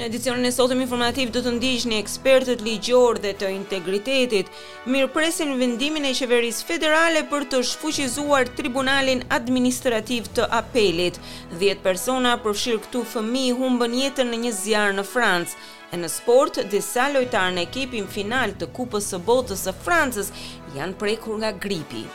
[0.00, 4.46] Në edicionin e sotëm informativ do të ndijsh një ekspertët ligjor dhe të integritetit,
[4.94, 11.18] mirë presin vendimin e qeveris federale për të shfuqizuar Tribunalin Administrativ të Apelit.
[11.60, 15.60] 10 persona përshirë këtu fëmi humbën jetën në një zjarë në Francë,
[15.92, 20.32] e në sport, disa lojtarë në ekipin final të kupës së botës së Francës
[20.80, 22.06] janë prekur nga gripi.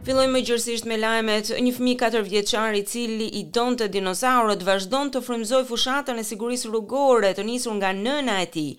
[0.00, 1.50] Fillojmë gjërësisht me lajmet.
[1.60, 6.70] Një fëmijë 4 vjeçar i cili i donte dinozaurët vazhdon të frymëzoj fushatën e sigurisë
[6.70, 8.70] rrugore të nisur nga nëna e tij.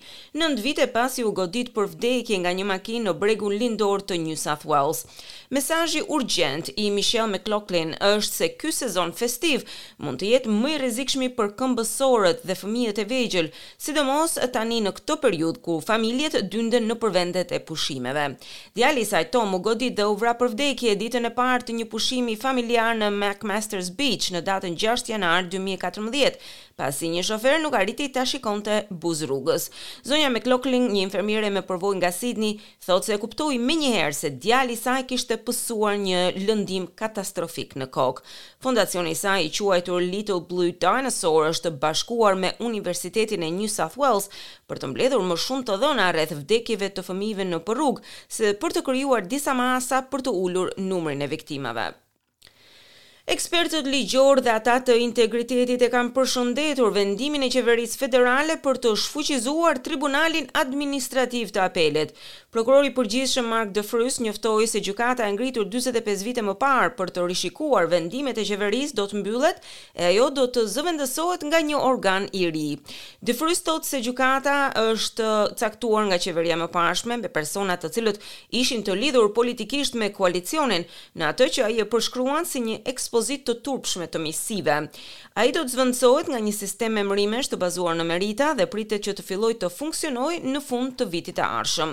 [0.42, 4.34] 9 vite pasi u godit për vdekje nga një makinë në bregun lindor të New
[4.34, 5.04] South Wales.
[5.54, 9.62] Mesazhi urgjent i Michelle McLaughlin është se ky sezon festiv
[10.02, 13.52] mund të jetë më i rrezikshëm për këmbësorët dhe fëmijët e vegjël,
[13.84, 18.26] sidomos tani në këtë periudhë ku familjet dynden në përvendet e pushimeve.
[18.74, 21.74] Djali i saj Tom u godit dhe u vra për vdekje ditën e parë të
[21.78, 26.40] një pushimi familjar në McMaster's Beach në datën 6 janar 2014
[26.78, 29.68] pasi një shofer nuk arriti ta shikonte buz rrugës.
[30.06, 34.76] Zonja McLaughlin, një infermiere me përvojë nga Sydney, thotë se e kuptoi menjëherë se djali
[34.76, 38.24] i saj kishte pësuar një lëndim katastrofik në kokë.
[38.64, 43.98] Fondacioni i saj i quajtur Little Blue Dinosaur është bashkuar me Universitetin e New South
[44.00, 44.30] Wales
[44.70, 48.00] për të mbledhur më shumë të dhëna rreth vdekjeve të fëmijëve në Perug,
[48.32, 51.92] se për të krijuar disa masa për të ulur numrin e viktimave.
[53.30, 58.90] Ekspertët ligjor dhe ata të integritetit e kanë përshëndetur vendimin e qeverisë federale për të
[58.98, 62.10] shfuqizuar Tribunalin Administrativ të Apelet.
[62.52, 66.90] Prokurori i përgjithshëm Mark De Frys njoftoi se gjykata e ngritur 45 vite më parë
[66.98, 69.62] për të rishikuar vendimet e qeverisë do të mbyllet
[69.94, 72.66] e ajo do të zëvendësohet nga një organ i ri.
[73.22, 74.56] De Frys thotë se gjykata
[74.88, 75.30] është
[75.62, 78.18] caktuar nga qeveria më pashme me persona të cilët
[78.50, 83.10] ishin të lidhur politikisht me koalicionin në atë që ai e përshkruan si një ekspert
[83.12, 84.18] ekspozit të turpshme të
[84.72, 84.88] A
[85.42, 89.12] Ai do të zvëndsojt nga një sistem emërimesh të bazuar në merita dhe pritet që
[89.18, 91.92] të fillojë të funksionojë në fund të vitit të ardhshëm.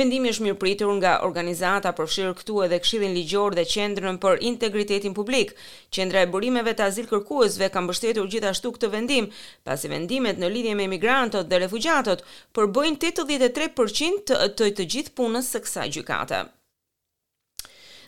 [0.00, 5.54] Vendimi është mirëpritur nga organizata përfshirë këtu edhe Këshillin Ligjor dhe Qendrën për Integritetin Publik.
[5.94, 9.30] Qendra e Burimeve të Azil Kërkuesve ka mbështetur gjithashtu këtë vendim,
[9.62, 15.62] pasi vendimet në lidhje me emigrantët dhe refugjatët përbëjnë 83% të të gjithë punës së
[15.66, 16.46] kësaj gjykate.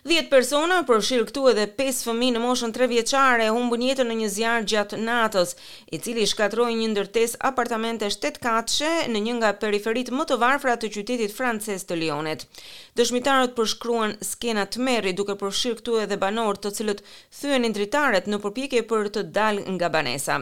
[0.01, 4.29] 10 persona, përshirë këtu edhe 5 fëmi në moshën 3 vjeqare, humbën jetën në një
[4.33, 5.51] zjarë gjatë natës,
[5.93, 10.73] i cili shkatrojnë një ndërtes apartamente shtetë katëshe në një nga periferit më të varfra
[10.81, 12.47] të qytetit frances të Lionet.
[12.97, 17.05] Dëshmitarët përshkruan skena të meri duke përshirë këtu edhe banor të cilët
[17.37, 20.39] thyen indritaret në përpike për të dal nga banesa.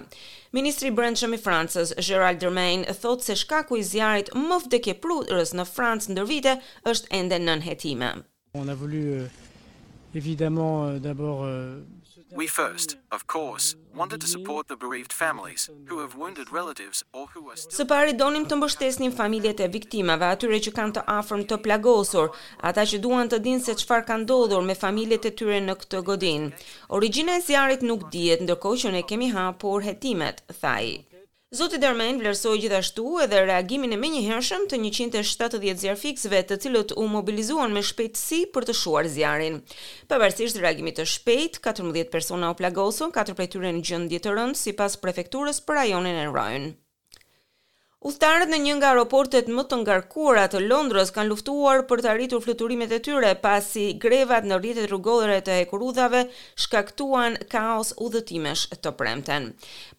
[0.56, 6.16] Ministri Brendshëm i Francës, Gérald Darmanin, thotë se shkaku i zjarrit më vdekjeprurës në Francë
[6.16, 6.58] ndër vite
[6.94, 8.08] është ende nën hetim.
[8.58, 9.28] On a voulu euh,
[10.16, 11.84] Evidemment, euh, d'abord euh,
[12.36, 17.26] We first, of course, wanted to support the bereaved families who have wounded relatives or
[17.34, 17.74] who are still.
[17.78, 22.30] Separi donim të mbështesnim familjet e viktimave, atyre që kanë të afërm të plagosur,
[22.70, 26.04] ata që duan të dinë se çfarë ka ndodhur me familjet e tyre në këtë
[26.12, 26.52] godinë.
[27.00, 30.94] Origjina e zjarrit nuk dihet, ndërkohë që ne kemi hapur hetimet, thaj.
[31.58, 37.74] Zoti Dermain vlersoi gjithashtu edhe reagimin e menjëhershëm të 170 zjarfikësve, të cilët u mobilizuan
[37.78, 39.58] me shpejtësi për të shuar zjarrin.
[40.14, 44.62] Pavarësisht reagimit të shpejtë, 14 persona u plagosën, katër prej tyre në gjendje të rëndë
[44.64, 46.70] sipas prefekturës për rajonin e Rhein.
[48.00, 52.40] Ustarët në një nga aeroportet më të ngarkuara të Londrës kanë luftuar për të arritur
[52.46, 56.22] fluturimet e tyre pasi grevat në rrjetet rrugore të hekurudhave
[56.66, 59.50] shkaktuan kaos udhëtimesh të premten.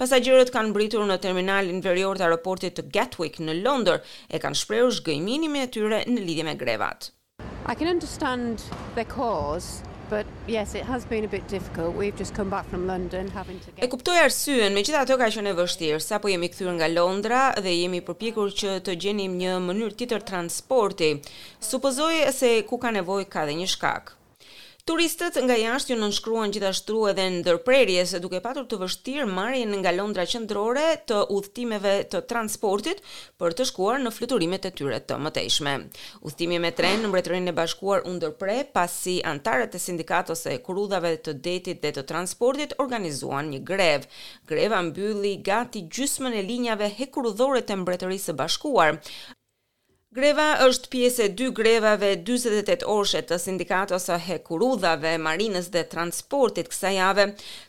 [0.00, 4.00] Pasagjerët kanë mbritur në terminalin verior të aeroportit të Gatwick në Londër
[4.32, 7.12] e kanë shprehur zgjimin e tyre në lidhje me grevat.
[7.68, 8.64] I can understand
[8.96, 11.94] the cause But yes, it has been a bit difficult.
[11.94, 16.00] We've just come back from London having to E kuptoj arsyen, megjithatë ka qenë vështirë.
[16.06, 20.26] Sa po jemi kthyer nga Londra dhe jemi përpjekur që të gjenim një mënyrë tjetër
[20.32, 21.12] transporti.
[21.70, 24.16] Supozoj se ku ka nevojë ka dhe një shkak.
[24.90, 30.24] Turistët nga jashtë në nënshkruan gjithashtu edhe ndërprerjes, duke patur të vështirë marrjen nga Londra
[30.32, 33.04] qendrore të udhtimeve të transportit
[33.38, 35.76] për të shkuar në fluturimet e tyre të mëtejshme.
[36.26, 41.14] Udhëtimi me tren në Mbretërinë e Bashkuar u ndërpre pasi antarët e sindikatos së kurudave
[41.28, 44.08] të detit dhe të transportit organizuan një grevë.
[44.50, 48.98] Greva mbylli gati gjysmën e linjave hekurudhore të Mbretërisë së Bashkuar.
[50.18, 56.70] Greva është pjesë e dy grevave 48 orëshe të sindikatës së hekurudhave, marinës dhe transportit
[56.72, 57.26] kësaj jave,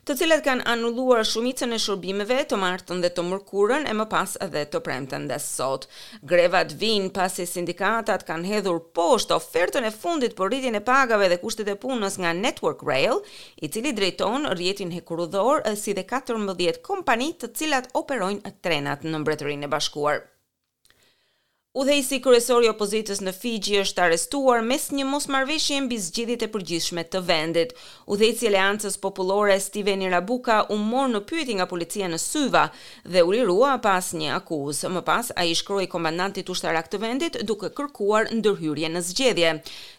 [0.09, 4.33] të cilat kanë anulluar shumicën e shërbimeve të martën dhe të mërkurën e më pas
[4.47, 5.85] edhe të premten dhe sot.
[6.33, 11.37] Grevat vijnë pasi sindikatat kanë hedhur poshtë ofertën e fundit për rritjen e pagave dhe
[11.45, 13.21] kushtet e punës nga Network Rail,
[13.61, 19.69] i cili drejton rrjetin hekurudhor si dhe 14 kompani të cilat operojnë trenat në Mbretërinë
[19.69, 20.23] e Bashkuar.
[21.71, 27.05] Udhëheqësi kryesor i opozitës në Fiji është arrestuar mes një mosmarrveshje mbi zgjedhjet e përgjithshme
[27.13, 27.69] të vendit.
[28.11, 32.65] Udhëheqësi i Aleancës Popullore Steven Irabuka u mor në pyetje nga policia në Suva
[33.13, 34.91] dhe u lirua pas një akuzë.
[34.97, 39.53] Më pas ai shkroi komandantit ushtarak të vendit duke kërkuar ndërhyrje në zgjedhje.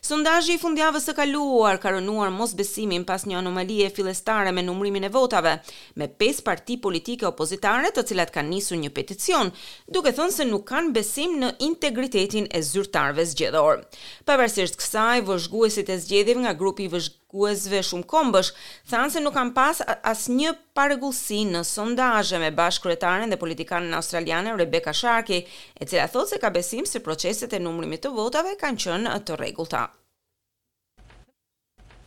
[0.05, 5.13] Sondazhi i fundjavës së kaluar ka rënuar mosbesimin pas një anomalie fillestare me numrimin e
[5.17, 5.57] votave
[5.97, 9.55] me pesë parti politike opozitare të cilat kanë nisur një peticion,
[9.89, 13.79] duke thënë se nuk kanë besim në integritetin e zyrtarve zgjedhor.
[14.26, 18.50] Pavarësisht kësaj, vëzhguesit e zgjedhjeve nga grupi vëzhguesve shumë kombësh
[18.91, 19.82] thanë se nuk kanë pas
[20.12, 25.44] asnjë parregullsi në sondazhe me bashkëkryetaren dhe politikanin australiane Rebecca Sharkey,
[25.79, 29.38] e cila thotë se ka besim se proceset e numrimit të votave kanë qenë të
[29.38, 29.87] rregullta.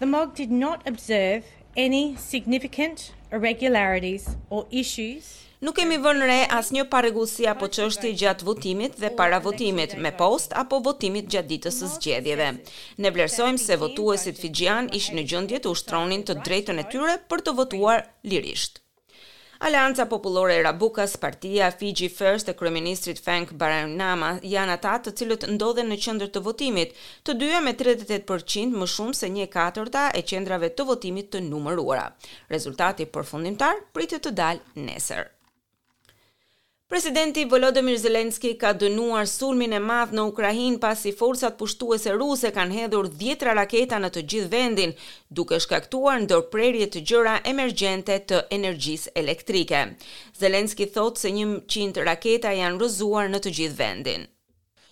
[0.02, 1.46] The mob did not observe
[1.80, 8.46] any significant irregularities or issues Nuk kemi vënë re as një parregullsi apo çështje gjatë
[8.48, 12.48] votimit dhe para votimit me post apo votimit gjatë ditës së zgjedhjeve.
[13.00, 17.44] Ne vlerësojmë se votuesit Fijian ishin në gjendje të ushtronin të drejtën e tyre për
[17.48, 18.81] të votuar lirisht.
[19.66, 25.46] Alianca Popullore e Rabukas, Partia Fiji First e Kryeministrit Frank Baranama janë ata të cilët
[25.56, 26.92] ndodhen në qendër të votimit,
[27.25, 32.10] të dyja me 38% më shumë se 1/4 e qendrave të votimit të numëruara.
[32.52, 35.31] Rezultati përfundimtar pritet të dalë nesër.
[36.88, 42.76] Presidenti Volodymyr Zelensky ka dënuar sulmin e madh në Ukrainë pasi forcat pushtuese ruse kanë
[42.78, 44.92] hedhur 10 raketa në të gjithë vendin,
[45.40, 49.82] duke shkaktuar ndërprerje të gjëra emergjente të energjisë elektrike.
[50.44, 54.28] Zelensky thotë se 100 raketa janë rrëzuar në të gjithë vendin.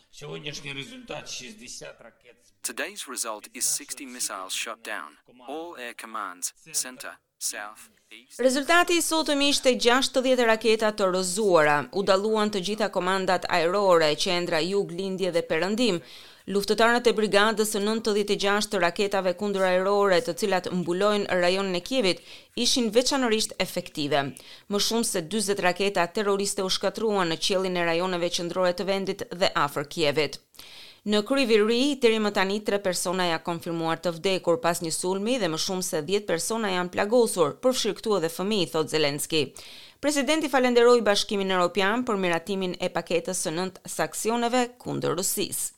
[0.09, 2.37] Сегодняшний результат 60 ракет.
[2.63, 5.09] Today's result is 60 missiles shot down.
[5.47, 7.17] All air commands, center
[8.45, 14.61] Rezultati i sotëm ishte 60 raketa të rozuara, u daluan të gjitha komandat aerore, qendra
[14.65, 15.97] jug, lindje dhe perëndim.
[16.55, 22.23] Luftëtarët e brigadës së 96 të raketave kundur aerore, të cilat mbulojnë rajonin e Kievit,
[22.67, 24.23] ishin veçanërisht efektive.
[24.71, 29.27] Më shumë se 40 raketa terroriste u shkatruan në qelin e rajoneve qendrore të vendit
[29.43, 30.39] dhe afër Kievit.
[31.11, 35.49] Në Kryviri, deri më tani 3 persona janë konfirmuar të vdekur pas një sulmi dhe
[35.51, 39.43] më shumë se 10 persona janë plagosur, përfshirë këtu edhe fëmijë, thot Zelenski.
[40.05, 45.73] Presidenti falenderoj Bashkimin Evropian për miratimin e paketës së nënt saksioneve kundër Rusisë.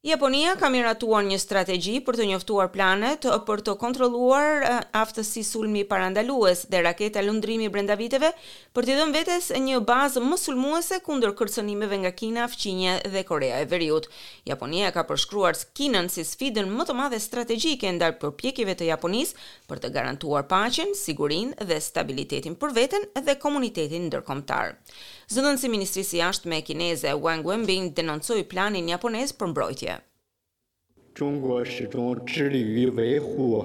[0.00, 5.82] Japonia ka miratuar një strategji për të njoftuar planet për të kontrolluar eh, aftësi sulmi
[5.84, 8.30] parandalues dhe raketa lundrimi brenda viteve
[8.72, 13.60] për të dhënë vetes një bazë më sulmuese kundër kërcënimeve nga Kina, Fqinje dhe Korea
[13.60, 14.08] e Veriut.
[14.48, 19.36] Japonia ka përshkruar Kinën si sfidën më të madhe strategjike ndar pjekive të Japonisë
[19.68, 24.78] për të garantuar paqen, sigurinë dhe stabilitetin për veten dhe komunitetin ndërkombëtar.
[25.30, 29.89] Zëdhënësi i Ministrisë së Jashtme kineze Wang Wenbin denoncoi planin japonez për mbrojtje.
[31.20, 33.62] 中国始终致力于维护。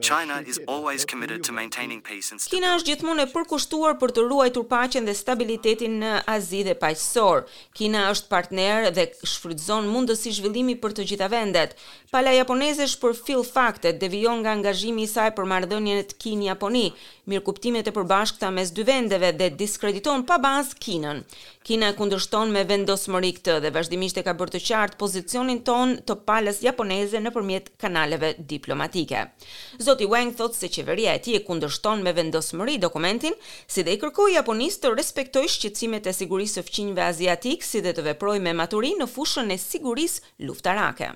[0.00, 2.58] China is always committed to maintaining peace and stability.
[2.58, 7.46] Kina është gjithmonë e përkushtuar për të ruajtur paqen dhe stabilitetin në Azi dhe paqësor.
[7.78, 11.72] Kina është partner dhe shfrytëzon mundësi zhvillimi për të gjitha vendet.
[12.12, 16.84] Pala japoneze shpërfill faktet devijon nga angazhimi i saj për marrëdhënien e Kin-Japoni,
[17.32, 21.24] mirëkuptimet e përbashkëta mes dy vendeve dhe diskrediton pa bazë Kinën.
[21.68, 26.16] Kina kundërshton me vendosmëri këtë dhe vazhdimisht e ka bërë të qartë pozicionin ton të
[26.28, 29.30] palës japoneze nëpërmjet kanaleve diplomatike diplomatike.
[29.78, 33.36] Zoti Wang thot se qeveria e tij e kundërshton me vendosmëri dokumentin,
[33.70, 37.94] si dhe i kërkoi Japonisë të respektojë shqetësimet e sigurisë së fqinjve aziatik, si dhe
[37.98, 41.14] të veprojë me maturinë në fushën e sigurisë luftarake.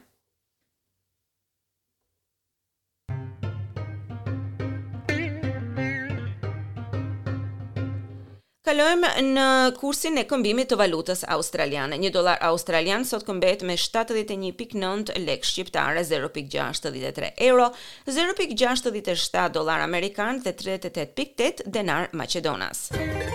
[8.62, 11.96] Kalojmë në kursin e këmbimit të valutës australiane.
[11.98, 17.66] Një dolar australian sot këmbet me 71.9 lek shqiptare, 0.63 euro,
[18.06, 22.86] 0.67 dolar amerikan dhe 38.8 denar Macedonas.
[22.94, 23.31] Muzika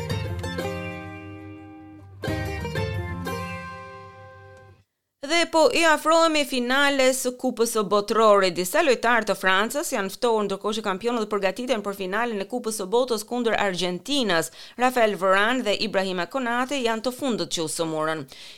[5.38, 8.48] Dhe po i afrohemi finales së Kupës së Botërorë.
[8.58, 12.79] Disa lojtarë të Francës janë ftuhur ndërkohë që kampionët e përgatiten për finalen e Kupës
[12.82, 14.50] së Botës kundër Argjentinës.
[14.82, 18.10] Rafael Varane dhe Ibrahim Konate janë të fundit që u somur.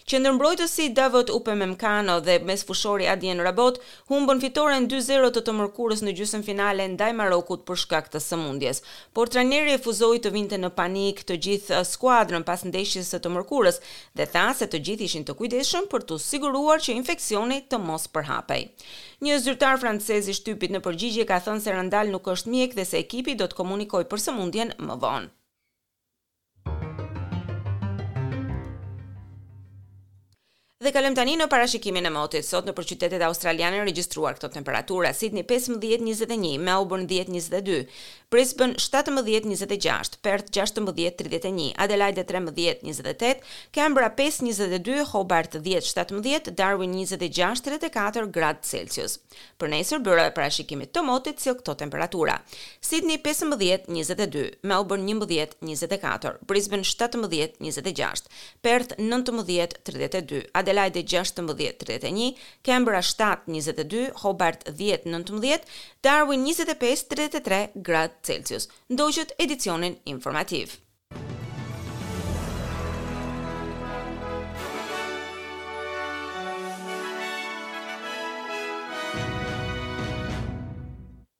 [0.07, 3.81] Qendërmbrojtësi David Upamecano dhe mesfushori Adrien Rabot
[4.13, 8.79] humbën fitoren 2-0 të të Mërkurës në gjysmëfinale ndaj Marokut për shkak të sëmundjes.
[9.19, 13.83] Por trajneri refuzoi të vinte në panik të gjithë skuadrën pas ndeshjes së të Mërkurës
[14.15, 18.05] dhe tha se të gjithë ishin të kujdesshëm për të siguruar që infeksioni të mos
[18.13, 18.67] përhapej.
[19.23, 22.85] Një zyrtar francez i shtypit në Përgjigje ka thënë se randal nuk është mjek dhe
[22.85, 25.31] se ekipi do të komunikojë për sëmundjen më vonë.
[30.79, 32.45] Dhe kalëm tani në parashikimin e motit.
[32.47, 37.81] Sot në qytetet australiane regjistruar këto temperatura: Sydney 15-21, Melbourne 10-22.
[38.31, 49.15] Brisbane 17-26, Perth 16-31, Adelaide 13-28, Canberra 5-22, Hobart 10-17, Darwin 26-34 gradë Celsius.
[49.59, 52.35] Për nesër, bërë e parashikimit të motit si këto temperatura.
[52.81, 58.29] Sydney 15-22, Melbourne 11-24, Brisbane 17-26,
[58.61, 62.29] Perth 19-32, Adelaide 16-31,
[62.61, 65.65] Canberra 7-22, Hobart 10-19,
[66.05, 70.67] Darwin 25-33 gradë Celsius ndoqët edicionin informativ